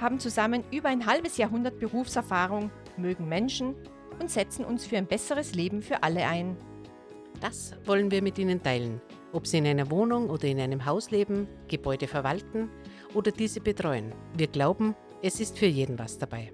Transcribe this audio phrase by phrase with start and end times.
[0.00, 3.74] haben zusammen über ein halbes Jahrhundert Berufserfahrung, mögen Menschen
[4.20, 6.56] und setzen uns für ein besseres Leben für alle ein.
[7.40, 9.00] Das wollen wir mit Ihnen teilen,
[9.32, 12.70] ob Sie in einer Wohnung oder in einem Haus leben, Gebäude verwalten
[13.14, 14.14] oder diese betreuen.
[14.36, 16.52] Wir glauben, es ist für jeden was dabei.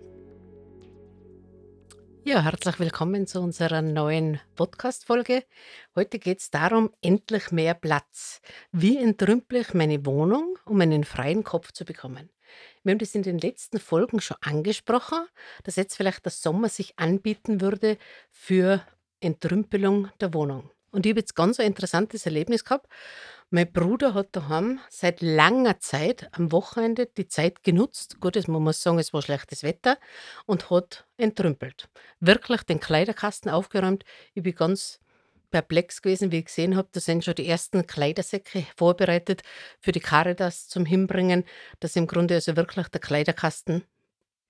[2.25, 5.43] Ja, herzlich willkommen zu unserer neuen Podcast-Folge.
[5.97, 8.41] Heute geht es darum, endlich mehr Platz.
[8.71, 12.31] Wie entrümple ich meine Wohnung, um einen freien Kopf zu bekommen?
[12.85, 15.21] Wir haben das in den letzten Folgen schon angesprochen,
[15.63, 17.97] dass jetzt vielleicht der Sommer sich anbieten würde
[18.31, 18.85] für
[19.21, 20.71] Entrümpelung der Wohnung.
[20.91, 22.87] Und ich habe jetzt ganz ein interessantes Erlebnis gehabt.
[23.51, 28.21] Mein Bruder hat daheim seit langer Zeit am Wochenende die Zeit genutzt.
[28.21, 29.99] Gut, das muss man sagen, es war schlechtes Wetter
[30.45, 31.89] und hat entrümpelt.
[32.21, 34.05] Wirklich den Kleiderkasten aufgeräumt.
[34.35, 35.01] Ich bin ganz
[35.53, 36.89] perplex gewesen, wie ich gesehen habe.
[36.91, 39.43] Da sind schon die ersten Kleidersäcke vorbereitet
[39.79, 41.45] für die Caritas zum Hinbringen,
[41.79, 43.85] dass im Grunde also wirklich der Kleiderkasten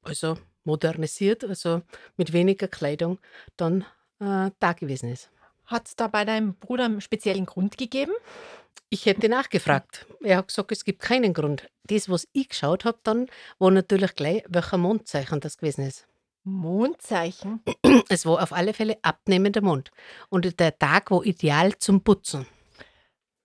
[0.02, 1.82] also modernisiert, also
[2.16, 3.18] mit weniger Kleidung
[3.56, 3.82] dann
[4.20, 5.30] äh, da gewesen ist.
[5.66, 8.12] Hat es da bei deinem Bruder einen speziellen Grund gegeben?
[8.88, 10.06] Ich hätte nachgefragt.
[10.22, 11.68] Er hat gesagt, es gibt keinen Grund.
[11.84, 16.06] Das, was ich geschaut habe, dann war natürlich gleich, welcher Mondzeichen das gewesen ist.
[16.44, 17.62] Mondzeichen?
[18.08, 19.90] Es war auf alle Fälle abnehmender Mond.
[20.28, 22.46] Und der Tag war ideal zum Putzen.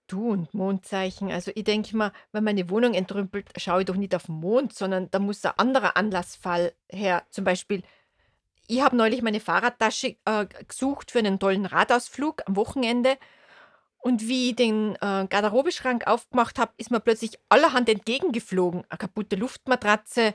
[0.08, 1.32] Du und Mondzeichen.
[1.32, 4.74] Also ich denke mal, wenn meine Wohnung entrümpelt, schaue ich doch nicht auf den Mond,
[4.74, 7.24] sondern da muss ein anderer Anlassfall her.
[7.30, 7.84] Zum Beispiel
[8.68, 13.18] ich habe neulich meine Fahrradtasche äh, gesucht für einen tollen Radausflug am Wochenende.
[14.00, 18.84] Und wie ich den äh, Garderobeschrank aufgemacht habe, ist mir plötzlich allerhand entgegengeflogen.
[18.90, 20.34] Eine kaputte Luftmatratze,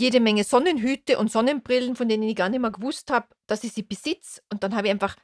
[0.00, 3.72] jede Menge Sonnenhüte und Sonnenbrillen, von denen ich gar nicht mehr gewusst habe, dass ich
[3.72, 4.40] sie besitze.
[4.50, 5.16] Und dann habe ich einfach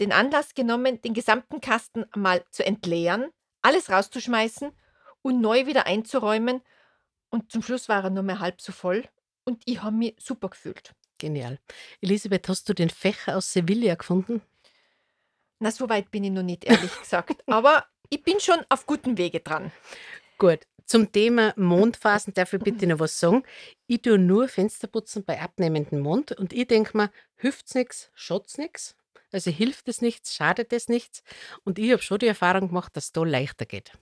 [0.00, 3.30] den Anlass genommen, den gesamten Kasten mal zu entleeren,
[3.62, 4.72] alles rauszuschmeißen
[5.22, 6.62] und neu wieder einzuräumen.
[7.30, 9.04] Und zum Schluss war er nur mehr halb so voll.
[9.44, 10.94] Und ich habe mich super gefühlt.
[11.18, 11.58] Genial.
[12.00, 14.42] Elisabeth, hast du den Fächer aus Sevilla gefunden?
[15.58, 17.42] Na, so weit bin ich noch nicht, ehrlich gesagt.
[17.46, 19.72] Aber ich bin schon auf gutem Wege dran.
[20.38, 20.60] Gut.
[20.86, 23.42] Zum Thema Mondphasen darf ich bitte noch was sagen.
[23.86, 28.96] Ich tue nur Fensterputzen bei abnehmendem Mond und ich denke mir, hilft's nichts, schaut's nichts.
[29.32, 31.22] Also hilft es nichts, schadet es nichts.
[31.64, 33.92] Und ich habe schon die Erfahrung gemacht, dass es da leichter geht.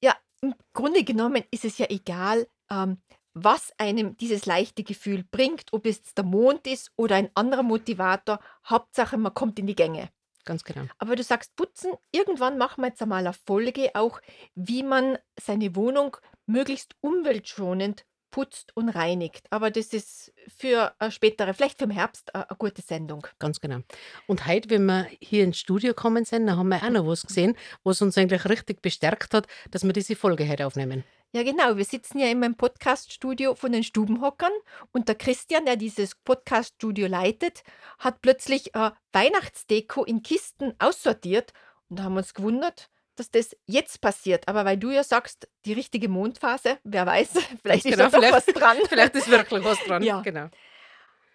[0.00, 2.98] Ja, im Grunde genommen ist es ja egal, ähm,
[3.32, 8.38] was einem dieses leichte Gefühl bringt, ob es der Mond ist oder ein anderer Motivator.
[8.64, 10.10] Hauptsache, man kommt in die Gänge.
[10.44, 10.84] Ganz genau.
[10.98, 14.20] Aber du sagst putzen, irgendwann machen wir jetzt einmal eine Folge auch,
[14.54, 16.16] wie man seine Wohnung
[16.46, 19.46] möglichst umweltschonend putzt und reinigt.
[19.50, 23.24] Aber das ist für eine spätere, vielleicht für den Herbst, eine, gute Sendung.
[23.38, 23.78] Ganz genau.
[24.26, 27.22] Und heute, wenn wir hier ins Studio kommen sind, dann haben wir auch noch was
[27.22, 31.04] gesehen, was uns eigentlich richtig bestärkt hat, dass wir diese Folge heute aufnehmen.
[31.34, 31.76] Ja, genau.
[31.76, 34.52] Wir sitzen ja in meinem Podcaststudio von den Stubenhockern
[34.92, 37.64] und der Christian, der dieses Podcaststudio leitet,
[37.98, 41.52] hat plötzlich äh, Weihnachtsdeko in Kisten aussortiert
[41.88, 44.46] und da haben wir uns gewundert, dass das jetzt passiert.
[44.46, 47.30] Aber weil du ja sagst, die richtige Mondphase, wer weiß,
[47.62, 48.76] vielleicht ist genau, da doch was dran.
[48.88, 50.02] vielleicht ist wirklich was dran.
[50.04, 50.20] Ja.
[50.20, 50.46] Genau.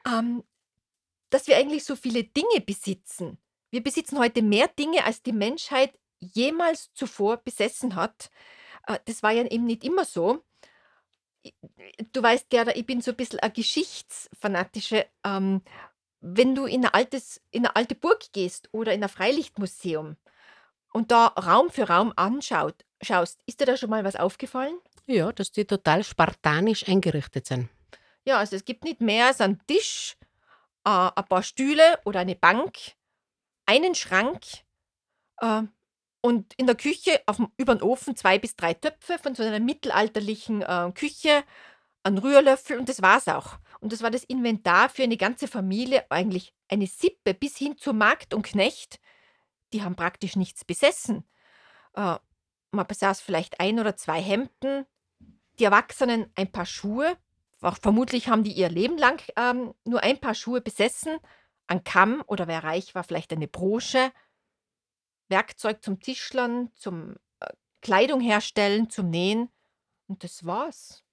[0.08, 0.46] Ähm,
[1.30, 3.38] dass wir eigentlich so viele Dinge besitzen.
[3.70, 8.32] Wir besitzen heute mehr Dinge, als die Menschheit jemals zuvor besessen hat.
[8.88, 10.44] Äh, das war ja eben nicht immer so.
[12.14, 15.06] du weißt, Gerda, ich bin so ein bisschen eine Geschichtsfanatische.
[15.24, 15.62] Ähm,
[16.22, 20.18] wenn du in, ein altes, in eine alte Burg gehst oder in ein Freilichtmuseum
[20.92, 24.78] und da Raum für Raum anschaut, schaust, ist dir da schon mal was aufgefallen?
[25.06, 27.70] Ja, dass die total spartanisch eingerichtet sind.
[28.26, 30.18] Ja, also es gibt nicht mehr als einen Tisch,
[30.86, 32.78] äh, ein paar Stühle oder eine Bank,
[33.66, 34.42] einen Schrank,
[35.38, 35.64] äh,
[36.22, 39.60] und in der Küche auf über den Ofen zwei bis drei Töpfe von so einer
[39.60, 41.44] mittelalterlichen äh, Küche,
[42.04, 43.58] ein Rührlöffel und das war's auch.
[43.80, 47.94] Und das war das Inventar für eine ganze Familie, eigentlich eine Sippe bis hin zu
[47.94, 49.00] Magd und Knecht.
[49.74, 51.24] Die haben praktisch nichts besessen.
[51.94, 52.18] Äh,
[52.72, 54.86] man besaß vielleicht ein oder zwei Hemden,
[55.58, 57.18] die Erwachsenen ein paar Schuhe.
[57.58, 61.18] Vermutlich haben die ihr Leben lang ähm, nur ein paar Schuhe besessen.
[61.68, 64.12] Ein Kamm oder wer reich war, vielleicht eine Brosche
[65.30, 67.48] Werkzeug zum Tischlern, zum äh,
[67.82, 69.50] Kleidung herstellen, zum Nähen
[70.08, 71.04] und das war's.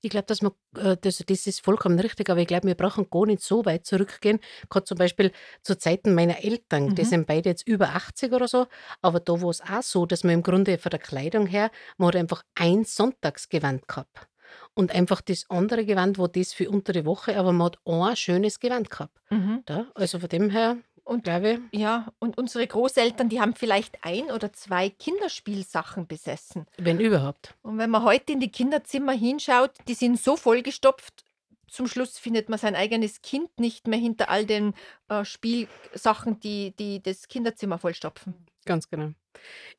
[0.00, 3.08] Ich glaube, dass man, äh, das, das ist vollkommen richtig, aber ich glaube, wir brauchen
[3.10, 4.40] gar nicht so weit zurückgehen.
[4.68, 7.06] Gerade zum Beispiel zu Zeiten meiner Eltern, die Mhm.
[7.06, 8.66] sind beide jetzt über 80 oder so,
[9.00, 12.08] aber da war es auch so, dass man im Grunde von der Kleidung her, man
[12.08, 14.28] hat einfach ein Sonntagsgewand gehabt.
[14.74, 18.16] Und einfach das andere Gewand war das für unter die Woche, aber man hat ein
[18.16, 19.16] schönes Gewand gehabt.
[19.30, 19.62] Mhm.
[19.68, 24.30] Ja, also von dem her, Und glaube ja, und unsere Großeltern, die haben vielleicht ein
[24.30, 26.66] oder zwei Kinderspielsachen besessen.
[26.78, 27.54] wenn überhaupt.
[27.62, 31.24] Und wenn man heute in die Kinderzimmer hinschaut, die sind so vollgestopft,
[31.72, 34.74] zum Schluss findet man sein eigenes Kind nicht mehr hinter all den
[35.08, 38.34] äh, Spielsachen, die, die das Kinderzimmer vollstopfen.
[38.66, 39.12] Ganz genau.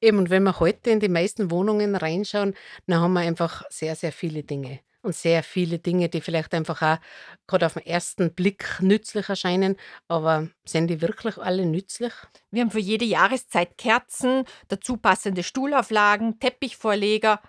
[0.01, 2.55] Eben, und wenn wir heute in die meisten Wohnungen reinschauen,
[2.87, 4.79] dann haben wir einfach sehr, sehr viele Dinge.
[5.03, 6.97] Und sehr viele Dinge, die vielleicht einfach auch
[7.45, 9.75] gerade auf den ersten Blick nützlich erscheinen.
[10.07, 12.13] Aber sind die wirklich alle nützlich?
[12.51, 17.41] Wir haben für jede Jahreszeit Kerzen, dazu passende Stuhlauflagen, Teppichvorleger,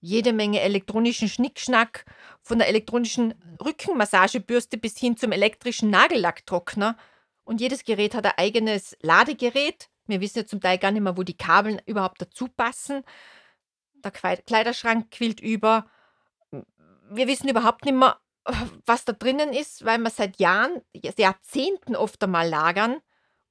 [0.00, 2.04] jede Menge elektronischen Schnickschnack,
[2.42, 3.34] von der elektronischen
[3.64, 6.98] Rückenmassagebürste bis hin zum elektrischen Nagellacktrockner.
[7.44, 9.88] Und jedes Gerät hat ein eigenes Ladegerät.
[10.06, 13.02] Wir wissen ja zum Teil gar nicht mehr, wo die Kabel überhaupt dazu passen.
[14.04, 15.86] Der Kleiderschrank quillt über.
[17.14, 18.18] Wir wissen überhaupt nicht mehr,
[18.86, 23.00] was da drinnen ist, weil wir seit Jahren, Jahrzehnten oft einmal lagern.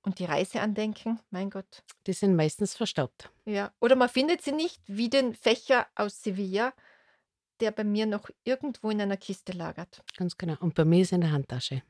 [0.04, 1.84] Und die Reiseandenken, mein Gott.
[2.08, 3.32] Die sind meistens verstaubt.
[3.46, 3.72] Ja.
[3.80, 6.74] Oder man findet sie nicht, wie den Fächer aus Sevilla,
[7.60, 10.04] der bei mir noch irgendwo in einer Kiste lagert.
[10.18, 10.56] Ganz genau.
[10.60, 11.84] Und bei mir ist in der Handtasche.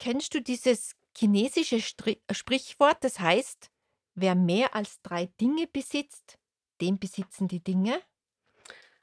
[0.00, 3.70] Kennst du dieses chinesische Stri Sprichwort, das heißt,
[4.14, 6.38] wer mehr als drei Dinge besitzt,
[6.80, 8.00] den besitzen die Dinge?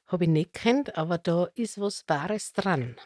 [0.10, 2.98] Habe ich nicht kennt, aber da ist was Wahres dran.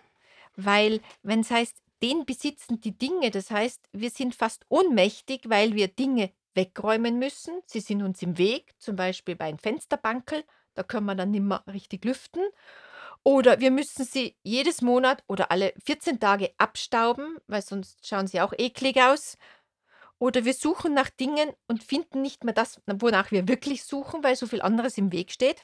[0.55, 5.75] Weil, wenn es heißt, den besitzen die Dinge, das heißt, wir sind fast ohnmächtig, weil
[5.75, 7.61] wir Dinge wegräumen müssen.
[7.65, 10.43] Sie sind uns im Weg, zum Beispiel bei einem Fensterbankel,
[10.75, 12.41] da können wir dann nicht mehr richtig lüften.
[13.23, 18.41] Oder wir müssen sie jedes Monat oder alle 14 Tage abstauben, weil sonst schauen sie
[18.41, 19.37] auch eklig aus.
[20.19, 24.35] Oder wir suchen nach Dingen und finden nicht mehr das, wonach wir wirklich suchen, weil
[24.35, 25.61] so viel anderes im Weg steht.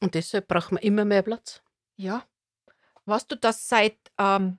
[0.00, 1.62] Und deshalb braucht man immer mehr Platz.
[1.96, 2.24] Ja.
[3.06, 4.58] Weißt du, dass seit ähm,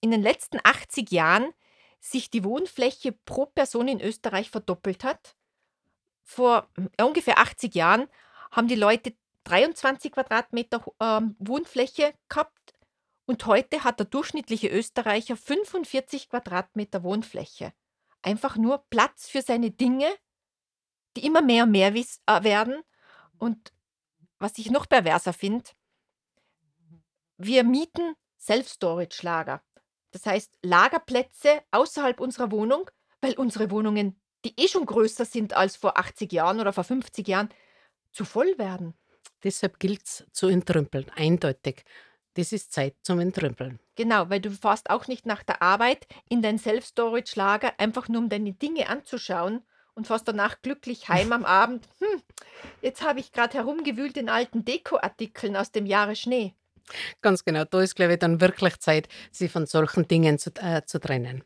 [0.00, 1.52] in den letzten 80 Jahren
[2.00, 5.36] sich die Wohnfläche pro Person in Österreich verdoppelt hat?
[6.22, 6.68] Vor
[6.98, 8.08] äh, ungefähr 80 Jahren
[8.50, 12.74] haben die Leute 23 Quadratmeter ähm, Wohnfläche gehabt
[13.26, 17.72] und heute hat der durchschnittliche Österreicher 45 Quadratmeter Wohnfläche.
[18.22, 20.08] Einfach nur Platz für seine Dinge,
[21.16, 22.82] die immer mehr und mehr äh, werden.
[23.38, 23.72] Und
[24.38, 25.70] was ich noch perverser finde,
[27.38, 29.62] wir mieten Self-Storage-Lager.
[30.10, 32.90] Das heißt Lagerplätze außerhalb unserer Wohnung,
[33.20, 37.26] weil unsere Wohnungen, die eh schon größer sind als vor 80 Jahren oder vor 50
[37.28, 37.50] Jahren,
[38.12, 38.94] zu voll werden.
[39.44, 41.84] Deshalb gilt es zu entrümpeln, eindeutig.
[42.34, 43.80] Das ist Zeit zum Entrümpeln.
[43.94, 48.28] Genau, weil du fährst auch nicht nach der Arbeit in dein Self-Storage-Lager, einfach nur um
[48.28, 49.62] deine Dinge anzuschauen
[49.96, 51.88] und fährst danach glücklich heim am Abend.
[51.98, 52.22] Hm,
[52.82, 56.54] jetzt habe ich gerade herumgewühlt in alten Dekoartikeln aus dem Jahre Schnee.
[57.20, 57.64] Ganz genau.
[57.64, 61.42] Da ist, glaube ich, dann wirklich Zeit, sich von solchen Dingen zu, äh, zu trennen.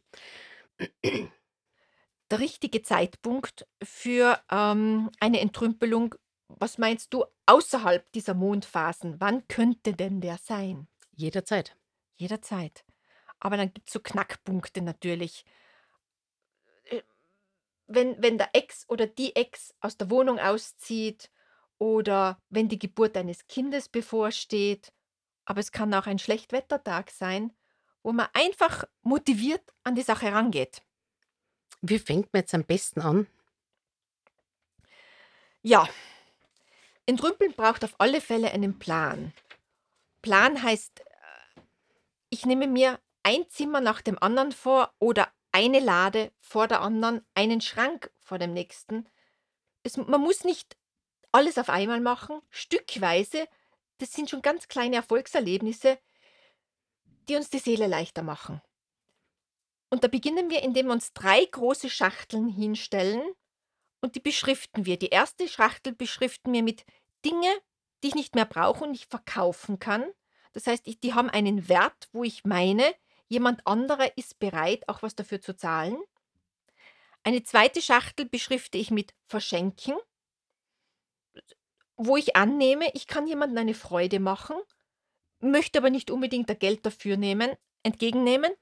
[2.31, 6.15] Der richtige Zeitpunkt für ähm, eine Entrümpelung,
[6.49, 9.17] was meinst du, außerhalb dieser Mondphasen?
[9.19, 10.89] Wann könnte denn der sein?
[11.17, 11.77] Jederzeit.
[12.17, 12.85] Jederzeit.
[13.39, 15.45] Aber dann gibt es so Knackpunkte natürlich.
[17.93, 21.31] Wenn, wenn der Ex oder die Ex aus der Wohnung auszieht
[21.79, 24.93] oder wenn die Geburt eines Kindes bevorsteht.
[25.45, 27.53] Aber es kann auch ein Schlechtwettertag sein,
[28.03, 30.83] wo man einfach motiviert an die Sache rangeht.
[31.83, 33.27] Wie fängt man jetzt am besten an?
[35.63, 35.89] Ja,
[37.07, 39.33] Entrümpeln braucht auf alle Fälle einen Plan.
[40.23, 41.61] Plan heißt, äh,
[42.29, 47.25] ich nehme mir ein Zimmer nach dem anderen vor oder eine Lade vor der anderen,
[47.35, 49.09] einen Schrank vor dem nächsten.
[49.83, 50.77] Es, man muss nicht
[51.33, 53.47] alles auf einmal machen, stückweise.
[53.99, 55.99] Das sind schon ganz kleine Erfolgserlebnisse,
[57.29, 58.61] die uns die Seele leichter machen.
[59.91, 63.23] Und da beginnen wir, indem wir uns drei große Schachteln hinstellen
[64.01, 64.99] und die beschriften wir.
[64.99, 66.85] Die erste Schachtel beschriften wir mit
[67.25, 67.49] Dinge,
[68.03, 70.05] die ich nicht mehr brauche und nicht verkaufen kann.
[70.53, 72.95] Das heißt, ich, die haben einen Wert, wo ich meine,
[73.31, 75.97] jemand anderer ist bereit, auch was dafür zu zahlen.
[77.23, 79.95] Eine zweite Schachtel beschrifte ich mit Verschenken,
[81.97, 84.57] wo ich annehme, ich kann jemandem eine Freude machen,
[85.39, 88.53] möchte aber nicht unbedingt der Geld dafür nehmen, entgegennehmen.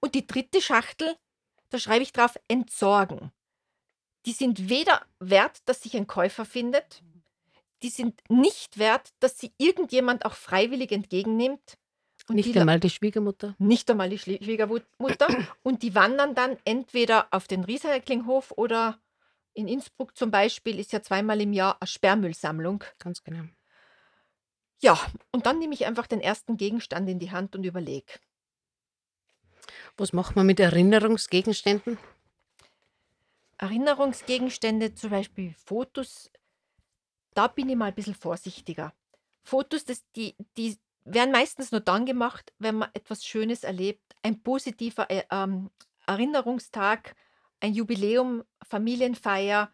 [0.00, 1.16] Und die dritte Schachtel,
[1.70, 3.30] da schreibe ich drauf entsorgen.
[4.26, 7.02] Die sind weder wert, dass sich ein Käufer findet,
[7.82, 11.76] die sind nicht wert, dass sie irgendjemand auch freiwillig entgegennimmt
[12.28, 13.54] und Nicht einmal die Schwiegermutter?
[13.58, 15.28] nicht einmal die Schwiegermutter
[15.62, 18.98] und die wandern dann entweder auf den Recyclinghof oder
[19.52, 22.82] in Innsbruck zum Beispiel ist ja zweimal im Jahr eine Sperrmüllsammlung.
[22.98, 23.44] Ganz genau.
[24.82, 24.98] Ja,
[25.32, 28.12] und dann nehme ich einfach den ersten Gegenstand in die Hand und überlege.
[29.96, 31.98] Was macht man mit Erinnerungsgegenständen?
[33.58, 36.30] Erinnerungsgegenstände, zum Beispiel Fotos,
[37.34, 38.92] da bin ich mal ein bisschen vorsichtiger.
[39.42, 44.16] Fotos, das, die, die werden meistens nur dann gemacht, wenn man etwas Schönes erlebt.
[44.22, 45.70] Ein positiver äh, ähm,
[46.06, 47.14] Erinnerungstag,
[47.60, 49.70] ein Jubiläum, Familienfeier.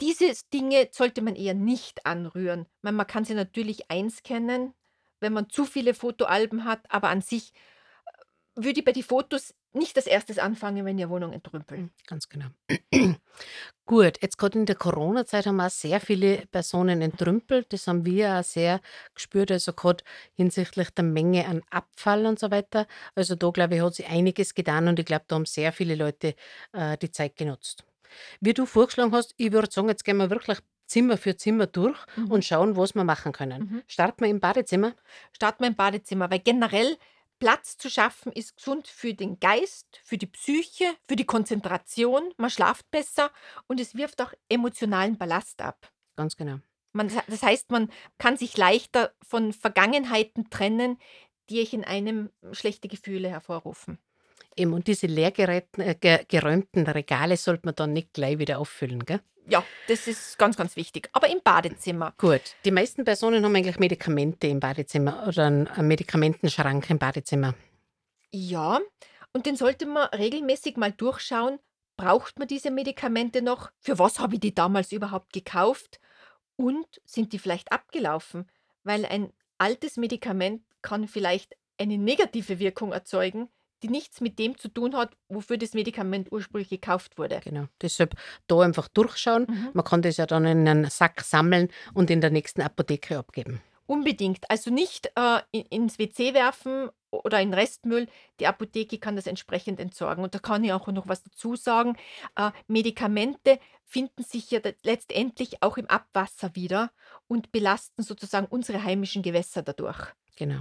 [0.00, 2.66] Diese Dinge sollte man eher nicht anrühren.
[2.82, 4.74] Man, man kann sie natürlich einscannen,
[5.20, 9.54] wenn man zu viele Fotoalben hat, aber an sich äh, würde ich bei den Fotos
[9.72, 11.82] nicht als erstes anfangen, wenn ihr Wohnung entrümpeln.
[11.82, 12.46] Mhm, Ganz genau.
[13.86, 17.72] Gut, jetzt gerade in der Corona-Zeit haben auch sehr viele Personen entrümpelt.
[17.72, 18.80] Das haben wir auch sehr
[19.14, 22.86] gespürt, also gerade hinsichtlich der Menge an Abfall und so weiter.
[23.14, 25.96] Also da, glaube ich, hat sich einiges getan und ich glaube, da haben sehr viele
[25.96, 26.34] Leute
[26.72, 27.84] äh, die Zeit genutzt.
[28.40, 31.96] Wie du vorgeschlagen hast, ich würde sagen, jetzt gehen wir wirklich Zimmer für Zimmer durch
[32.16, 32.30] Mhm.
[32.30, 33.62] und schauen, was wir machen können.
[33.62, 33.82] Mhm.
[33.86, 34.94] Starten wir im Badezimmer.
[35.32, 36.96] Starten wir im Badezimmer, weil generell
[37.40, 42.32] Platz zu schaffen ist gesund für den Geist, für die Psyche, für die Konzentration.
[42.36, 43.32] Man schlaft besser
[43.66, 45.90] und es wirft auch emotionalen Ballast ab.
[46.16, 46.60] Ganz genau.
[46.92, 50.98] Man, das heißt, man kann sich leichter von Vergangenheiten trennen,
[51.48, 53.98] die euch in einem schlechte Gefühle hervorrufen.
[54.56, 59.04] Eben, und diese leer äh, ge geräumten Regale sollte man dann nicht gleich wieder auffüllen,
[59.04, 59.20] gell?
[59.50, 61.10] Ja, das ist ganz, ganz wichtig.
[61.12, 62.14] Aber im Badezimmer.
[62.18, 67.54] Gut, die meisten Personen haben eigentlich Medikamente im Badezimmer oder einen Medikamentenschrank im Badezimmer.
[68.30, 68.78] Ja,
[69.32, 71.58] und den sollte man regelmäßig mal durchschauen.
[71.96, 73.72] Braucht man diese Medikamente noch?
[73.80, 76.00] Für was habe ich die damals überhaupt gekauft?
[76.54, 78.48] Und sind die vielleicht abgelaufen?
[78.84, 83.48] Weil ein altes Medikament kann vielleicht eine negative Wirkung erzeugen,
[83.82, 87.40] die nichts mit dem zu tun hat, wofür das Medikament ursprünglich gekauft wurde.
[87.42, 87.66] Genau.
[87.80, 88.14] Deshalb
[88.46, 89.46] da einfach durchschauen.
[89.48, 89.70] Mhm.
[89.72, 93.60] Man kann das ja dann in einen Sack sammeln und in der nächsten Apotheke abgeben.
[93.86, 94.48] Unbedingt.
[94.48, 98.06] Also nicht äh, in, ins WC werfen oder in Restmüll.
[98.38, 100.22] Die Apotheke kann das entsprechend entsorgen.
[100.22, 101.96] Und da kann ich auch noch was dazu sagen.
[102.36, 106.92] Äh, Medikamente finden sich ja letztendlich auch im Abwasser wieder
[107.26, 110.14] und belasten sozusagen unsere heimischen Gewässer dadurch.
[110.36, 110.60] Genau.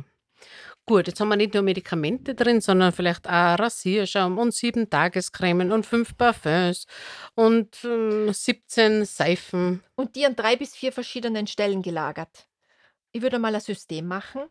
[0.86, 5.72] Gut, jetzt haben wir nicht nur Medikamente drin, sondern vielleicht auch Rasierschaum und sieben Tagescremen
[5.72, 6.88] und fünf Parfums
[7.36, 9.84] und ähm, 17 Seifen.
[9.96, 12.48] Und die an drei bis vier verschiedenen Stellen gelagert.
[13.12, 14.42] Ich würde mal ein System machen.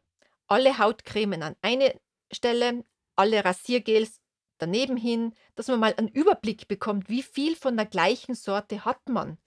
[0.46, 1.98] Alle Hautcremen an eine
[2.32, 2.84] Stelle,
[3.16, 4.20] alle Rasiergels
[4.58, 9.08] daneben hin, dass man mal einen Überblick bekommt, wie viel von der gleichen Sorte hat
[9.08, 9.38] man.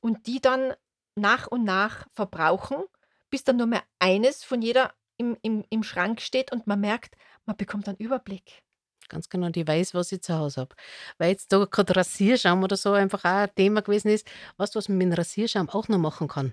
[0.00, 0.74] Und die dann
[1.14, 2.84] nach und nach verbrauchen,
[3.30, 7.16] bis dann nur mehr eines von jeder im, im, im Schrank steht und man merkt,
[7.46, 8.62] man bekommt einen Überblick.
[9.08, 10.74] Ganz genau, die weiß, was ich zu Hause habe.
[11.18, 14.26] Weil jetzt da gerade Rasierschaum oder so einfach auch ein Thema gewesen ist.
[14.56, 16.52] Weißt du, was man mit dem Rasierschaum auch noch machen kann?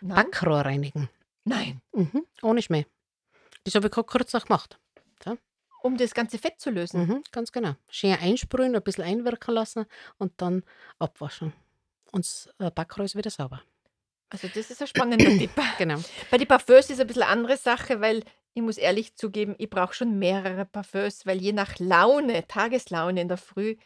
[0.00, 0.16] Nein?
[0.16, 1.08] Backrohr reinigen.
[1.44, 1.80] Nein.
[1.92, 2.86] Mhm, ohne Schmäh.
[3.64, 4.78] Das habe ich gerade kurz auch gemacht.
[5.80, 7.06] Um das ganze Fett zu lösen.
[7.06, 7.74] Mhm, ganz genau.
[7.88, 9.86] Schön einsprühen, ein bisschen einwirken lassen
[10.18, 10.64] und dann
[10.98, 11.52] abwaschen.
[12.10, 13.62] Und das äh, Backrohr ist wieder sauber.
[14.30, 15.50] Also das ist ein spannender Tipp.
[15.78, 15.98] Genau.
[16.30, 18.22] Bei den Parfüms ist ein bisschen eine andere Sache, weil
[18.54, 23.28] ich muss ehrlich zugeben, ich brauche schon mehrere Parfüms, weil je nach Laune, Tageslaune in
[23.28, 23.76] der Früh,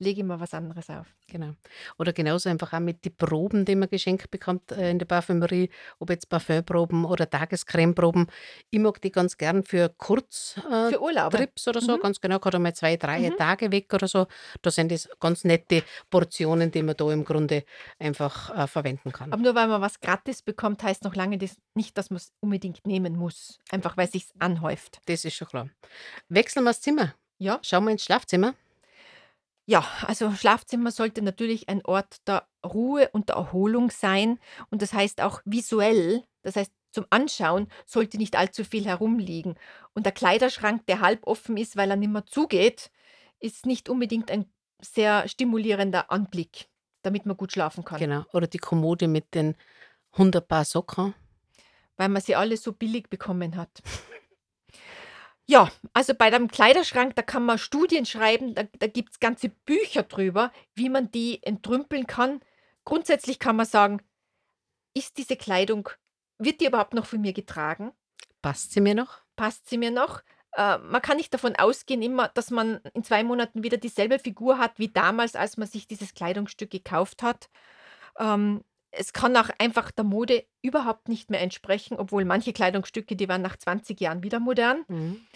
[0.00, 1.06] lege ich mir was anderes auf.
[1.28, 1.52] Genau.
[1.98, 5.70] Oder genauso einfach auch mit den Proben, die man geschenkt bekommt äh, in der Parfümerie,
[5.98, 8.26] ob jetzt Parfümproben oder Tagescremeproben.
[8.70, 11.36] Ich mag die ganz gern für Kurztrips äh, Für Urlaube.
[11.36, 12.00] Trips oder so, Mhm.
[12.00, 13.36] ganz genau, gerade mal zwei, drei Mhm.
[13.36, 14.26] Tage weg oder so.
[14.62, 17.64] Da sind das ganz nette Portionen, die man da im Grunde
[17.98, 19.32] einfach äh, verwenden kann.
[19.32, 22.32] Aber nur weil man was gratis bekommt, heißt noch lange das nicht, dass man es
[22.40, 23.58] unbedingt nehmen muss.
[23.70, 25.00] Einfach weil es sich anhäuft.
[25.06, 25.68] Das ist schon klar.
[26.28, 27.14] Wechseln wir das Zimmer.
[27.38, 27.58] Ja?
[27.62, 28.54] Schauen wir ins Schlafzimmer.
[29.70, 34.40] Ja, also Schlafzimmer sollte natürlich ein Ort der Ruhe und der Erholung sein.
[34.68, 39.54] Und das heißt auch visuell, das heißt zum Anschauen, sollte nicht allzu viel herumliegen.
[39.94, 42.90] Und der Kleiderschrank, der halb offen ist, weil er nicht mehr zugeht,
[43.38, 46.68] ist nicht unbedingt ein sehr stimulierender Anblick,
[47.02, 48.00] damit man gut schlafen kann.
[48.00, 48.24] Genau.
[48.32, 49.54] Oder die Kommode mit den
[50.14, 51.14] 100 Paar Socken.
[51.96, 53.82] weil man sie alle so billig bekommen hat.
[55.50, 59.48] Ja, also bei dem Kleiderschrank, da kann man Studien schreiben, da, da gibt es ganze
[59.48, 62.38] Bücher drüber, wie man die entrümpeln kann.
[62.84, 64.00] Grundsätzlich kann man sagen,
[64.94, 65.88] ist diese Kleidung,
[66.38, 67.90] wird die überhaupt noch von mir getragen?
[68.42, 69.22] Passt sie mir noch?
[69.34, 70.22] Passt sie mir noch?
[70.52, 74.56] Äh, man kann nicht davon ausgehen, immer, dass man in zwei Monaten wieder dieselbe Figur
[74.58, 77.50] hat wie damals, als man sich dieses Kleidungsstück gekauft hat.
[78.20, 83.28] Ähm, es kann auch einfach der Mode überhaupt nicht mehr entsprechen, obwohl manche Kleidungsstücke, die
[83.28, 84.84] waren nach 20 Jahren wieder modern.
[84.86, 85.26] Mhm.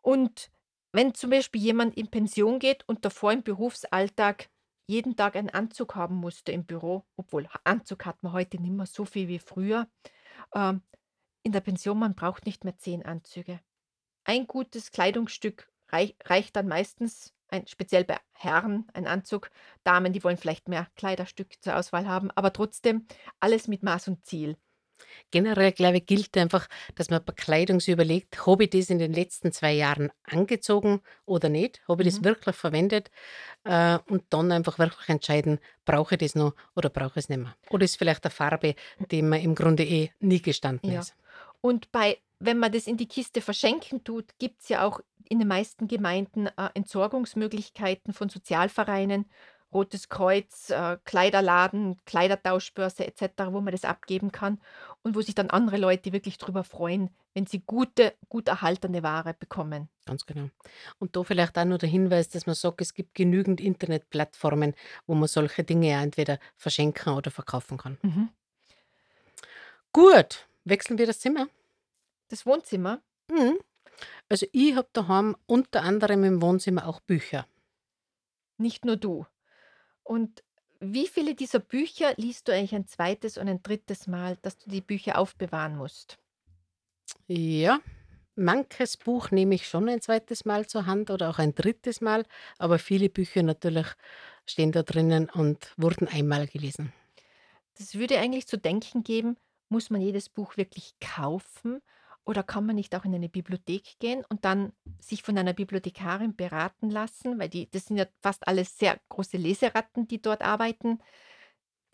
[0.00, 0.50] Und
[0.92, 4.48] wenn zum Beispiel jemand in Pension geht und davor im Berufsalltag
[4.86, 8.86] jeden Tag einen Anzug haben musste im Büro, obwohl Anzug hat man heute nicht mehr
[8.86, 9.86] so viel wie früher.
[10.54, 10.82] Ähm,
[11.42, 13.60] in der Pension, man braucht nicht mehr 10 Anzüge.
[14.24, 19.50] Ein gutes Kleidungsstück rei reicht dann meistens, ein speziell bei Herren ein Anzug.
[19.84, 23.06] Damen, die wollen vielleicht mehr Kleiderstücke zur Auswahl haben, aber trotzdem
[23.40, 24.56] alles mit Maß und Ziel.
[25.30, 28.98] Generell, glaube ich, gilt einfach, dass man bei Kleidung sich überlegt, habe ich das in
[28.98, 31.80] den letzten 2 Jahren angezogen oder nicht?
[31.88, 32.24] Habe ich das Mhm.
[32.24, 33.10] wirklich verwendet?
[33.64, 37.38] Äh, und dann einfach wirklich entscheiden, brauche ich das noch oder brauche ich es nicht
[37.38, 37.56] mehr?
[37.70, 38.74] Oder ist vielleicht eine Farbe,
[39.10, 41.00] die mir im Grunde eh nie gestanden Ja.
[41.00, 41.14] ist?
[41.60, 45.48] Und bei wenn man das in die Kiste verschenken tut, gibt's ja auch in den
[45.48, 49.28] meisten Gemeinden, äh, Entsorgungsmöglichkeiten von Sozialvereinen,
[49.72, 54.60] Rotes Kreuz, äh, Kleiderladen, Kleidertauschbörse et cetera, wo man das abgeben kann
[55.02, 59.34] und wo sich dann andere Leute wirklich drüber freuen, wenn sie gute gut erhaltene Ware
[59.34, 59.90] bekommen.
[60.06, 60.48] Ganz genau.
[60.98, 64.74] Und da vielleicht auch noch der Hinweis, dass man sagt, es gibt genügend Internetplattformen,
[65.06, 67.98] wo man solche Dinge ja entweder verschenken oder verkaufen kann.
[68.02, 68.30] Mhm.
[69.92, 71.48] Gut, wechseln wir das Zimmer?
[72.28, 73.02] Das Wohnzimmer?
[73.30, 73.58] Mhm.
[74.28, 77.46] Also ich habe daheim unter anderem im Wohnzimmer auch Bücher.
[78.56, 79.26] Nicht nur du.
[80.08, 80.42] Und
[80.80, 84.70] wie viele dieser Bücher liest du eigentlich ein zweites und ein drittes Mal, dass du
[84.70, 86.16] die Bücher aufbewahren musst?
[87.26, 87.80] Ja,
[88.34, 92.24] manches Buch nehme ich schon ein zweites Mal zur Hand oder auch ein drittes Mal,
[92.56, 93.86] aber viele Bücher natürlich
[94.46, 96.90] stehen da drinnen und wurden einmal gelesen.
[97.76, 99.36] Das würde eigentlich zu denken geben,
[99.68, 101.82] muss man jedes Buch wirklich kaufen
[102.28, 106.36] oder kann man nicht auch in eine Bibliothek gehen und dann sich von einer Bibliothekarin
[106.36, 111.00] beraten lassen, weil die das sind ja fast alles sehr große Leseratten, die dort arbeiten.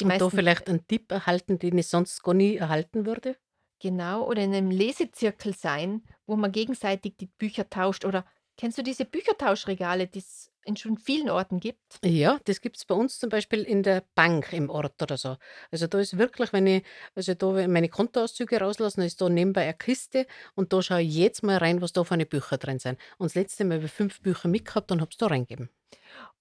[0.01, 3.37] Die Und da vielleicht einen Tipp erhalten, den ich sonst gar nie erhalten würde.
[3.81, 8.27] genau, oder in einem Lesezirkel sein, wo man gegenseitig die Bücher tauscht oder
[8.57, 11.99] kennst du diese Büchertauschregale, die es in schon vielen Orten gibt?
[12.05, 15.37] Ja, das gibt es bei uns zum Beispiel in der Bank im Ort oder so.
[15.71, 19.63] Also da ist wirklich, wenn ich, also da meine Kontoauszüge rauslasse, dann ist da nebenbei
[19.65, 22.79] eine Kiste und da schaue ich jetzt mal rein, was da für eine Bücher drin
[22.79, 22.99] sind.
[23.19, 25.71] Und das letzte Mal habe ich fünf Bücher mitgehabt und habe es da reingegeben.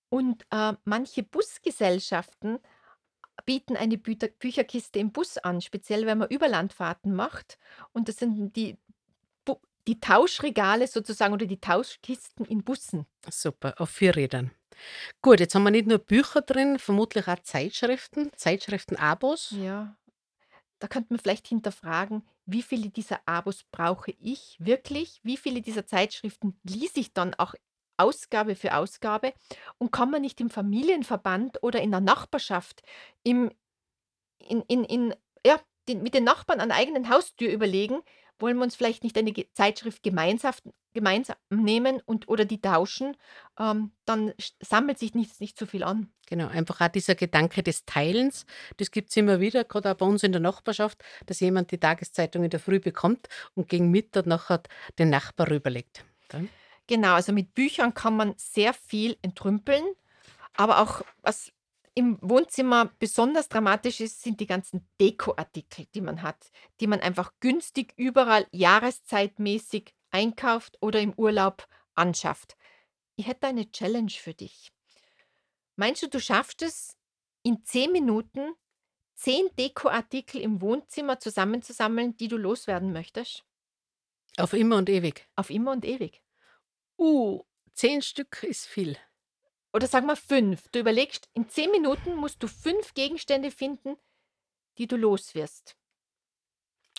[0.09, 2.59] Und, äh, manche Busgesellschaften
[3.45, 7.57] bieten eine Büter Bücherkiste im Bus an, speziell wenn man Überlandfahrten macht.
[7.91, 8.77] Und das sind die
[9.87, 13.05] die Tauschregale sozusagen oder die Tauschkisten in Bussen.
[13.29, 14.51] Super, auf vier Rädern.
[15.21, 19.55] Gut, jetzt haben wir nicht nur Bücher drin, vermutlich auch Zeitschriften, Zeitschriften-Abos.
[19.61, 19.95] Ja,
[20.83, 25.21] da könnte man vielleicht hinterfragen, wie viele dieser Abos brauche ich wirklich?
[25.23, 27.53] Wie viele dieser Zeitschriften lese ich dann auch
[27.95, 29.33] Ausgabe für Ausgabe?
[29.77, 32.83] Und kann man nicht im Familienverband oder in der Nachbarschaft
[33.23, 33.49] im
[34.39, 35.15] in in in
[35.45, 38.01] ja, den mit den Nachbarn an der eigenen Haustür überlegen,
[38.43, 43.15] wollen wir uns vielleicht nicht eine Ge Zeitschrift gemeinsaft gemeinsam nehmen und oder die tauschen?
[43.57, 46.11] Ähm, dann sammelt sich nicht nicht so viel an.
[46.27, 48.45] Genau, einfach auch dieser Gedanke des Teilens,
[48.77, 51.77] das gibt es immer wieder, gerade auch bei uns in der Nachbarschaft, dass jemand die
[51.77, 54.61] Tageszeitung in der Früh bekommt und gegen Mittag nachher
[54.99, 56.03] den Nachbar rüberlegt.
[56.27, 56.49] Gell?
[56.87, 59.85] Genau, also mit Büchern kann man sehr viel entrümpeln,
[60.53, 61.53] aber auch was
[61.95, 67.33] im Wohnzimmer besonders dramatisch ist, sind die ganzen Dekoartikel, die man hat, die man einfach
[67.39, 72.55] günstig überall jahreszeitmäßig einkauft oder im Urlaub anschafft.
[73.15, 74.71] Ich hätte eine Challenge für dich.
[75.75, 76.97] Meinst du, du schaffst es,
[77.43, 78.55] in 10 Minuten
[79.15, 83.45] 10 Dekoartikel im Wohnzimmer zusammenzusammeln, die du loswerden möchtest?
[84.37, 85.27] Auf immer und ewig.
[85.35, 86.23] Auf immer und ewig.
[86.97, 88.97] Uh, zehn Stück ist viel.
[89.73, 90.67] Oder sag mal 5.
[90.71, 93.95] Du überlegst, in 10 Minuten musst du 5 Gegenstände finden,
[94.77, 95.75] die du los wirst.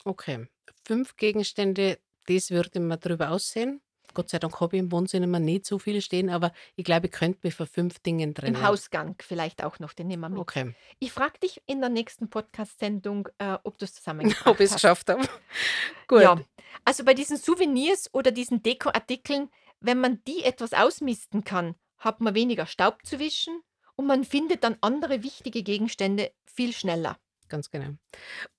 [0.04, 0.46] Okay,
[0.86, 3.80] fünf Gegenstände, das würde mir drüber aussehen.
[4.12, 7.12] Gott sei Dank habe ich im Wohnzimmer nicht so viele stehen, aber ich glaube, ich
[7.12, 8.62] könnte mich vor fünf Dingen Im trennen.
[8.62, 10.38] Hausgang vielleicht auch noch, den nehmen wir mit.
[10.38, 14.66] Okay, Ich frage dich in der nächsten Podcast-Sendung, äh, ob du es ob zusammengebracht ich
[14.66, 14.74] es hast.
[14.82, 15.26] geschafft habe.
[16.06, 16.22] Gut.
[16.22, 16.38] Ja,
[16.84, 21.74] also bei diesen Souvenirs oder diesen Dekoartikeln, wenn man die etwas ausmisten kann,
[22.04, 23.60] hat man weniger Staub zu wischen
[23.96, 27.16] und man findet dann andere wichtige Gegenstände viel schneller.
[27.48, 27.90] Ganz genau.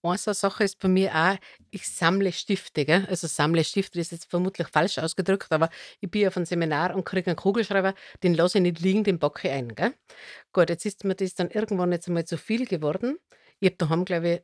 [0.04, 1.38] Eine Sache ist bei mir auch,
[1.72, 2.86] ich sammle Stifte.
[2.86, 3.06] Gell?
[3.10, 7.04] Also sammle Stifte ist jetzt vermutlich falsch ausgedrückt, aber ich bin auf einem Seminar und
[7.04, 9.76] kriege einen Kugelschreiber, den lasse ich nicht liegen, den packe ich ein.
[9.76, 9.94] Gell?
[10.54, 13.18] Gut, jetzt ist mir das dann irgendwann jetzt einmal zu viel geworden.
[13.60, 14.42] Ich habe daheim, glaube ich,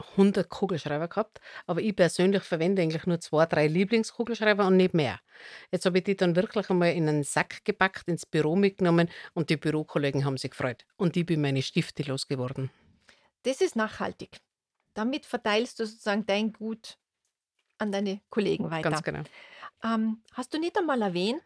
[0.00, 5.20] 100 Kugelschreiber gehabt, aber ich persönlich verwende eigentlich nur zwei, drei Lieblingskugelschreiber und nicht mehr.
[5.70, 9.50] Jetzt habe ich die dann wirklich einmal in einen Sack gepackt, ins Büro mitgenommen und
[9.50, 10.84] die Bürokollegen haben sich gefreut.
[10.96, 12.70] Und ich bin meine Stifte losgeworden.
[13.42, 14.40] Das ist nachhaltig.
[14.94, 16.98] Damit verteilst du sozusagen dein Gut
[17.78, 19.02] an deine Kollegen Ganz weiter.
[19.02, 19.22] genau.
[19.82, 21.42] Ähm, hast du nicht einmal erwähnt,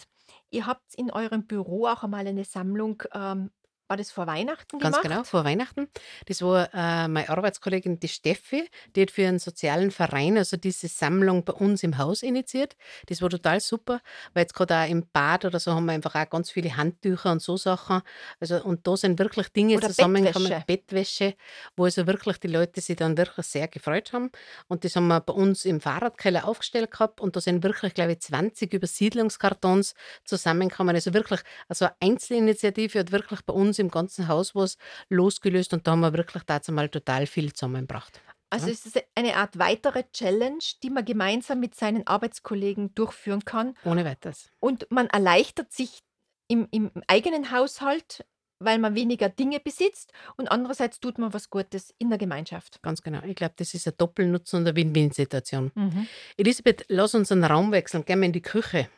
[0.50, 3.50] ihr habt in eurem Büro auch einmal eine Sammlung, ähm,
[3.88, 5.88] war das vor Weihnachten Ganz genau, vor Weihnachten.
[6.26, 10.88] Das war äh, meine Arbeitskollegin, die Steffi, die hat für einen sozialen Verein also diese
[10.88, 12.76] Sammlung bei uns im Haus initiiert.
[13.06, 14.00] Das war total super,
[14.32, 17.30] weil jetzt gerade auch im Bad oder so haben wir einfach auch ganz viele Handtücher
[17.30, 18.00] und so Sachen.
[18.40, 20.66] Also, und da sind wirklich Dinge Oder zusammengekommen, Bettwäsche?
[20.66, 21.34] Bettwäsche,
[21.76, 24.30] wo also wirklich die Leute sich dann wirklich sehr gefreut haben.
[24.68, 28.12] Und das haben wir bei uns im Fahrradkeller aufgestellt gehabt und da sind wirklich, glaube
[28.12, 29.94] ich, 20 Übersiedlungskartons
[30.24, 30.94] zusammengekommen.
[30.94, 34.76] Also wirklich, also eine Einzelinitiative hat wirklich bei uns im ganzen Haus was
[35.08, 38.20] losgelöst und da haben wir wirklich dazu mal total viel zusammengebracht.
[38.50, 43.74] Also es ist eine Art weitere Challenge, die man gemeinsam mit seinen Arbeitskollegen durchführen kann
[43.84, 44.48] ohne weiteres.
[44.60, 46.04] und man erleichtert sich
[46.46, 48.24] im im eigenen Haushalt,
[48.60, 52.80] weil man weniger Dinge besitzt und andererseits tut man was Gutes in der Gemeinschaft.
[52.82, 53.22] Ganz genau.
[53.24, 55.72] Ich glaube, das ist ein Doppelnutzen und eine Win-Win-Situation.
[55.74, 56.06] Mhm.
[56.36, 58.04] Elisabeth, lass uns einen Raum wechseln.
[58.04, 58.88] Gehen wir in die Küche.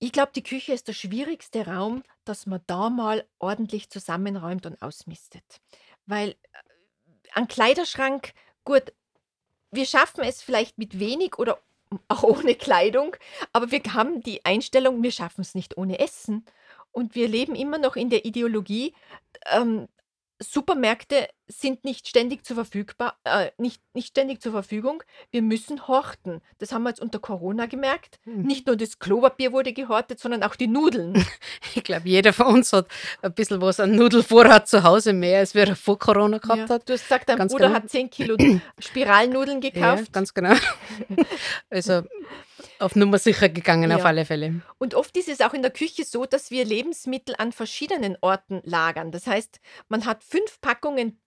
[0.00, 4.80] Ich glaube, die Küche ist der schwierigste Raum, dass man da mal ordentlich zusammenräumt und
[4.82, 5.60] ausmistet.
[6.06, 6.36] Weil, äh,
[7.34, 8.32] ein Kleiderschrank
[8.64, 8.92] gut,
[9.70, 11.60] wir schaffen es vielleicht mit wenig oder
[12.08, 13.14] auch ohne Kleidung,
[13.52, 16.44] aber wir haben die Einstellung, wir schaffen es nicht ohne Essen.
[16.92, 18.94] Und wir leben immer noch in der Ideologie,
[19.46, 19.86] ähm,
[20.42, 25.02] Supermärkte sind nicht ständig zur verfügbar äh, nicht nicht ständig zur Verfügung.
[25.30, 26.40] Wir müssen horten.
[26.58, 28.18] Das haben wir jetzt unter Corona gemerkt.
[28.24, 28.42] Hm.
[28.42, 31.14] Nicht nur das Klopapier wurde gehortet, sondern auch die Nudeln.
[31.74, 32.86] Ich glaube, jeder von uns hat
[33.22, 36.38] ein bisschen was an Nudelvorrat zu Hause mehr, als er vor Corona Ja.
[36.38, 36.88] gehabt hat.
[36.88, 37.76] Du hast gesagt, dein Ganz Bruder genau.
[37.78, 38.36] hat 10 Kilo
[38.80, 40.12] Spiralnudeln Ja, gekauft.
[40.12, 40.54] ganz genau.
[41.70, 42.02] Also
[42.80, 44.04] auf Nummer sicher gegangen, auf Ja.
[44.06, 44.62] alle Fälle.
[44.78, 48.60] Und oft ist es auch in der Küche so, dass wir Lebensmittel an verschiedenen Orten
[48.64, 49.12] lagern.
[49.12, 51.18] Das heißt, man hat 5 Packungen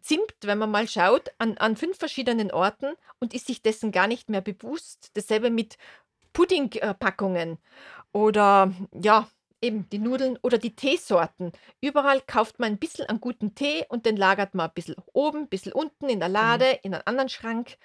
[0.00, 4.06] Zimt, wenn man mal schaut, an an 5 verschiedenen Orten und ist sich dessen gar
[4.06, 5.10] nicht mehr bewusst.
[5.12, 5.76] Dasselbe mit
[6.32, 7.58] Pudding äh, Packungen
[8.12, 9.28] oder ja,
[9.60, 11.52] eben die Nudeln oder die Teesorten.
[11.82, 15.40] Überall kauft man ein bisschen an guten Tee und den lagert man ein bisschen oben,
[15.40, 16.40] ein bisschen unten in der Genau.
[16.40, 17.76] Lade, in einem anderen Schrank.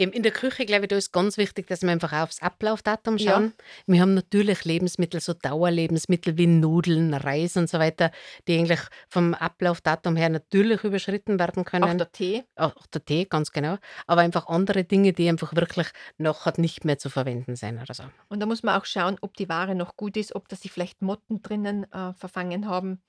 [0.00, 3.18] In der Küche, glaube ich, da ist ganz wichtig, dass wir einfach auch aufs Ablaufdatum
[3.18, 3.32] Ja.
[3.34, 3.52] schauen.
[3.86, 8.10] Wir haben natürlich Lebensmittel, so Dauerlebensmittel wie Nudeln, Reis und so weiter,
[8.48, 11.98] die eigentlich vom Ablaufdatum her natürlich überschritten werden Auch können.
[11.98, 12.44] der Tee.
[12.56, 13.76] Auch der Tee, ganz genau.
[14.06, 18.04] Aber einfach andere Dinge, die einfach wirklich nachher nicht mehr zu verwenden sind oder so.
[18.30, 20.72] Und da muss man auch schauen, ob die Ware noch gut ist, ob da sich
[20.72, 23.02] vielleicht Motten drinnen äh, verfangen haben.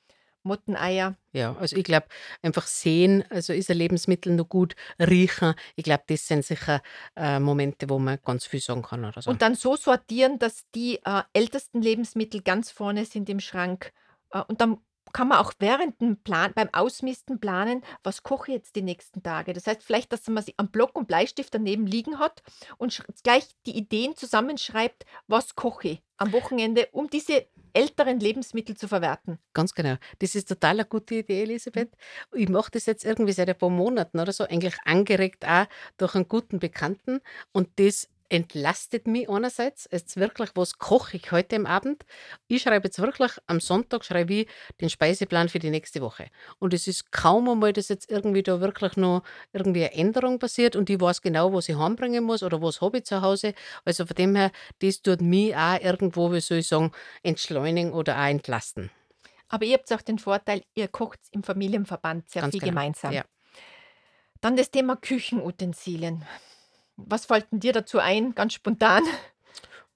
[0.43, 1.15] Motteneier.
[1.34, 2.08] Ja, also ich glaube,
[2.41, 5.54] einfach sehen, also ist ein Lebensmittel noch gut, riechen.
[5.75, 6.82] Ich glaube, das sind sicher
[7.15, 9.30] äh, Momente, wo man ganz viel sagen kann oder so.
[9.30, 13.93] Und dann so sortieren, dass die äh, ältesten Lebensmittel ganz vorne sind im Schrank.
[14.32, 14.77] Äh, und dann
[15.13, 19.24] kann man auch während dem Plan, beim Ausmisten planen, was koche ich jetzt die nächsten
[19.24, 19.54] Tage.
[19.54, 22.43] Das heißt vielleicht, dass man sich am Block und Bleistift daneben liegen hat
[22.78, 28.88] und gleich die Ideen zusammenschreibt, was koche ich am Wochenende, um diese älteren Lebensmittel zu
[28.88, 29.39] verwerten.
[29.54, 29.95] Ganz genau.
[30.19, 31.91] Das ist total eine gute Idee, Elisabeth.
[32.34, 35.65] Ich mache das jetzt irgendwie seit ein paar Monaten oder so, eigentlich angeregt auch
[35.97, 37.21] durch einen guten Bekannten.
[37.54, 39.89] Und das entlastet mich einerseits.
[39.91, 42.06] Jetzt wirklich, was koche ich heute am Abend?
[42.48, 44.48] Ich schreibe jetzt wirklich, am Sonntag schreibe ich
[44.80, 46.28] den Speiseplan für die nächste Woche.
[46.58, 50.78] Und es ist kaum einmal, dass jetzt irgendwie da wirklich noch irgendwie eine Änderung passiert
[50.78, 53.54] und ich weiß genau, was ich heimbringen muss oder was habe ich zu Hause.
[53.84, 56.91] Also von dem her, das tut mich auch irgendwo, wie soll ich sagen,
[57.24, 58.91] entschleunigen oder auch entlasten.
[59.50, 62.72] Aber ihr habt auch den Vorteil, ihr kocht im Familienverband sehr Ganz viel genau.
[62.72, 63.12] gemeinsam.
[63.12, 63.26] Ja.
[64.39, 66.24] Dann das Thema Küchenutensilien.
[67.08, 69.04] Was fällt denn dir dazu ein, ganz spontan?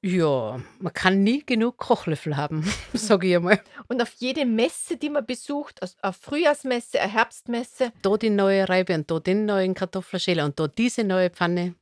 [0.02, 2.64] Ja, man kann nie genug Kochlöffel haben,
[2.94, 3.60] sage ich einmal.
[3.88, 8.70] Und auf jede Messe, die man besucht, also eine Frühjahrsmesse, eine Herbstmesse Da die neue
[8.70, 11.74] Reibe und da den neuen Kartoffelschäler und da diese neue Pfanne.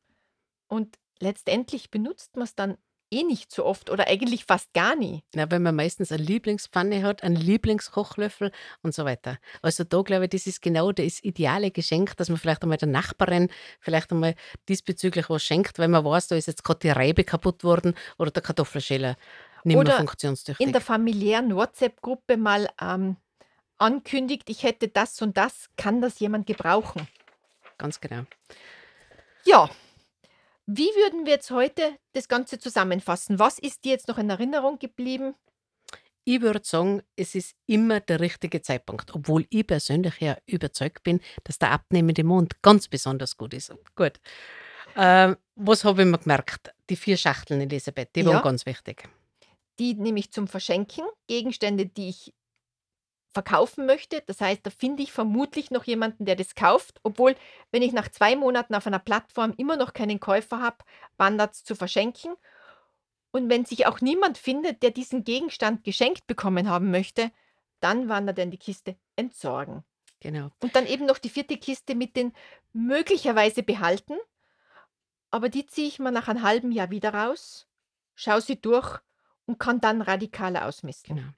[0.67, 2.77] und letztendlich benutzt man es dann
[3.13, 5.23] eh nicht so oft oder eigentlich fast gar nie.
[5.35, 9.37] Na, weil man meistens eine Lieblingspfanne hat, einen Lieblingskochlöffel und so weiter.
[9.61, 12.89] Also da glaube ich, das ist genau das ideale Geschenk, dass man vielleicht einmal der
[12.89, 13.49] Nachbarin
[13.79, 14.35] vielleicht einmal
[14.67, 18.31] diesbezüglich was schenkt, weil man weiß, da ist jetzt gerade die Reibe kaputt worden oder
[18.31, 19.15] der Kartoffelschäler
[19.63, 20.65] nicht Oder mehr funktionstüchtig.
[20.65, 23.17] In der familiären WhatsApp-Gruppe mal ähm,
[23.77, 27.07] ankündigt, ich hätte das und das, kann das jemand gebrauchen?
[27.77, 28.23] Ganz genau.
[29.45, 29.69] Ja,
[30.65, 33.39] wie würden wir jetzt heute das Ganze zusammenfassen?
[33.39, 35.35] Was ist dir jetzt noch in Erinnerung geblieben?
[36.25, 41.19] Ich würde sagen, es ist immer der richtige Zeitpunkt, obwohl ich persönlich ja überzeugt bin,
[41.43, 43.73] dass der abnehmende Mond ganz besonders gut ist.
[43.95, 44.21] Gut.
[44.95, 46.73] Ähm, was habe ich mir gemerkt?
[46.89, 48.27] Die vier Schachteln, Elisabeth, die Ja.
[48.27, 49.09] waren ganz wichtig.
[49.79, 52.33] Die nämlich zum Verschenken, Gegenstände, die ich
[53.33, 54.21] verkaufen möchte.
[54.25, 56.99] Das heißt, da finde ich vermutlich noch jemanden, der das kauft.
[57.03, 57.35] Obwohl,
[57.71, 60.77] wenn ich nach zwei Monaten auf einer Plattform immer noch keinen Käufer habe,
[61.17, 62.35] wandert es zu verschenken.
[63.31, 67.31] Und wenn sich auch niemand findet, der diesen Gegenstand geschenkt bekommen haben möchte,
[67.79, 69.83] dann wandert er in die Kiste entsorgen.
[70.19, 70.51] Genau.
[70.61, 72.31] Und dann eben noch die vierte Kiste mit den
[72.71, 74.15] möglicherweise behalten,
[75.31, 77.67] aber die ziehe ich mal nach einem halben Jahr wieder raus,
[78.15, 78.99] schaue sie durch
[79.45, 81.15] und kann dann radikaler ausmisten.
[81.15, 81.29] Genau.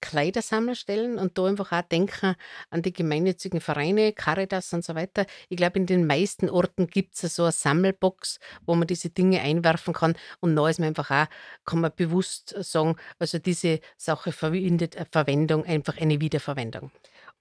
[0.00, 2.34] Kleidersammelstellen und da einfach auch denken
[2.70, 5.26] an die gemeinnützigen Vereine, Caritas und so weiter.
[5.48, 9.40] Ich glaube, in den meisten Orten gibt es so eine Sammelbox, wo man diese Dinge
[9.40, 10.16] einwerfen kann.
[10.40, 11.26] Und da ist man einfach auch,
[11.64, 16.90] kann man bewusst sagen, also diese Sache verwendet, äh, Verwendung, einfach eine Wiederverwendung.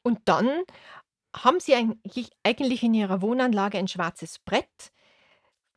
[0.01, 0.49] Und dann
[1.35, 4.91] haben Sie eigentlich eigentlich in Ihrer Wohnanlage ein schwarzes Brett.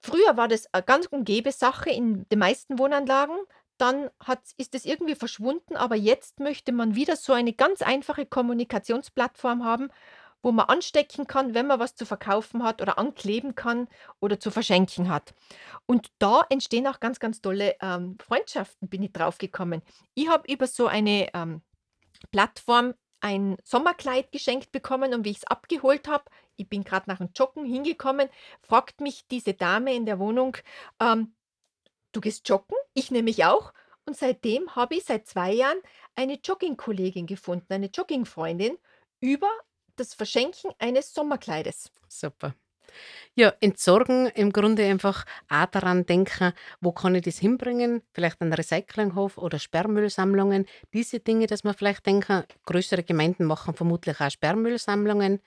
[0.01, 3.37] Früher war das eine ganz umgebe Sache in den meisten Wohnanlagen.
[3.79, 8.27] Dann hat's ist es irgendwie verschwunden, aber jetzt möchte man wieder so eine ganz einfache
[8.27, 9.89] Kommunikationsplattform haben,
[10.43, 13.89] wo man anstecken kann, wenn man was zu verkaufen hat oder ankleben kann
[14.21, 15.35] oder zu verschenken hat.
[15.87, 19.83] Und da entstehen auch ganz, ganz tolle, ähm, Freundschaften, bin ich drauf gekommen.
[20.15, 21.63] Ich habe über so eine, ähm,
[22.31, 26.25] Plattform ein Sommerkleid geschenkt bekommen und wie ich es abgeholt habe
[26.57, 28.29] ich bin gerade nach dem Joggen hingekommen,
[28.63, 30.57] fragt mich diese Dame in der Wohnung,
[31.01, 31.35] ähm:
[32.13, 33.73] „Du gehst joggen?“ Ich nämlich auch.
[34.07, 35.79] Und seitdem habe ich seit 2 Jahren
[36.17, 38.77] eine Joggingkollegin gefunden, eine Joggingfreundin
[39.21, 39.49] über
[39.97, 41.91] das Verschenken eines Sommerkleides.
[42.09, 42.55] Super.
[43.35, 48.03] Ja, entsorgen im Grunde einfach auch daran denken, wo kann ich das hinbringen?
[48.13, 50.67] Vielleicht ein Recyclinghof oder Sperrmüllsammlungen.
[50.93, 55.41] Diese Dinge, dass man vielleicht denken, größere Gemeinden machen vermutlich auch Sperrmüllsammlungen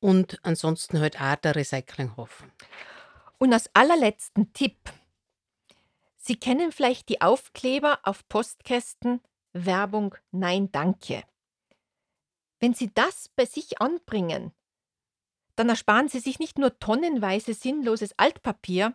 [0.00, 2.44] und ansonsten halt auch der Recyclinghof.
[3.38, 4.78] Und als allerletzten Tipp:
[6.24, 9.20] Sie kennen vielleicht die Aufkleber auf Postkästen
[9.52, 11.24] Werbung Nein, danke.
[12.58, 14.54] Wenn Sie das bei sich anbringen
[15.56, 18.94] dann ersparen Sie sich nicht nur tonnenweise sinnloses Altpapier,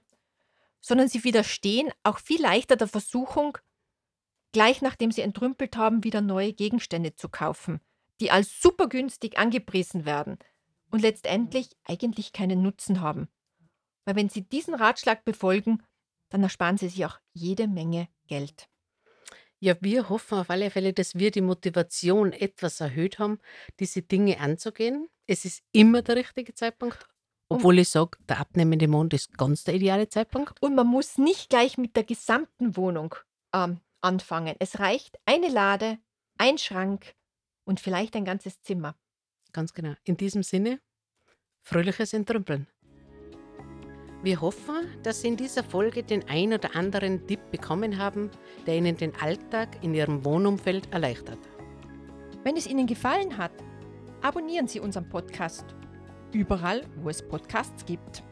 [0.79, 3.57] sondern Sie widerstehen auch viel leichter der Versuchung,
[4.51, 7.79] gleich nachdem Sie entrümpelt haben, wieder neue Gegenstände zu kaufen,
[8.19, 10.39] die als supergünstig angepriesen werden
[10.89, 13.27] und letztendlich eigentlich keinen Nutzen haben.
[14.05, 15.83] Weil wenn Sie diesen Ratschlag befolgen,
[16.29, 18.67] dann ersparen Sie sich auch jede Menge Geld.
[19.59, 23.39] Ja, wir hoffen auf alle Fälle, dass wir die Motivation etwas erhöht haben,
[23.79, 25.09] diese Dinge anzugehen.
[25.25, 27.07] Es ist immer der richtige Zeitpunkt,
[27.49, 30.61] obwohl ich sage, der abnehmende Mond ist ganz der ideale Zeitpunkt.
[30.61, 33.15] Und man muss nicht gleich mit der gesamten Wohnung
[33.53, 34.55] ähm, anfangen.
[34.59, 35.97] Es reicht eine Lade,
[36.37, 37.15] ein Schrank
[37.65, 38.95] und vielleicht ein ganzes Zimmer.
[39.53, 39.95] Ganz genau.
[40.03, 40.79] In diesem Sinne,
[41.63, 42.67] fröhliches Entrümpeln.
[44.23, 48.31] Wir hoffen, dass Sie in dieser Folge den ein oder anderen Tipp bekommen haben,
[48.65, 51.37] der Ihnen den Alltag in Ihrem Wohnumfeld erleichtert.
[52.43, 53.51] Wenn es Ihnen gefallen hat,
[54.21, 55.65] abonnieren Sie unseren Podcast.
[56.33, 58.23] Überall, wo es Podcasts gibt.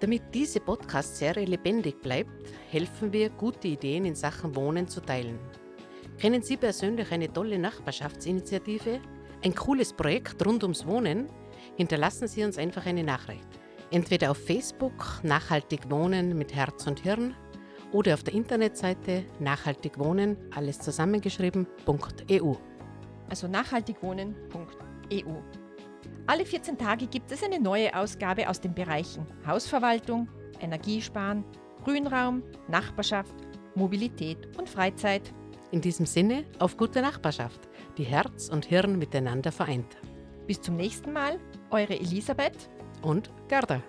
[0.00, 5.38] Damit diese Podcast-Serie lebendig bleibt, helfen wir, gute Ideen in Sachen Wohnen zu teilen.
[6.18, 9.00] Kennen Sie persönlich eine tolle Nachbarschaftsinitiative?
[9.44, 11.28] Ein cooles Projekt rund ums Wohnen?
[11.76, 13.57] Hinterlassen Sie uns einfach eine Nachricht.
[13.90, 17.34] Entweder auf Facebook Nachhaltig Wohnen mit Herz und Hirn
[17.92, 22.54] oder auf der Internetseite nachhaltig wohnen, alles zusammengeschrieben.eu.
[23.30, 25.34] Also nachhaltigwohnen.eu.
[26.26, 30.28] Alle 14 Tage gibt es eine neue Ausgabe aus den Bereichen Hausverwaltung,
[30.60, 31.44] Energiesparen,
[31.84, 33.34] Grünraum, Nachbarschaft,
[33.74, 35.32] Mobilität und Freizeit.
[35.70, 37.60] In diesem Sinne auf gute Nachbarschaft,
[37.96, 39.96] die Herz und Hirn miteinander vereint.
[40.46, 41.38] Bis zum nächsten Mal,
[41.70, 42.68] eure Elisabeth
[43.02, 43.82] und Gerda.